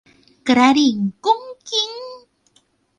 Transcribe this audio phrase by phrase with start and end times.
[0.47, 1.91] กระดิ่งกุ๊งกิ๊ง